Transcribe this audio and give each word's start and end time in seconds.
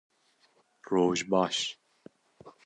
Roj 0.91 1.19
baş 1.31 1.57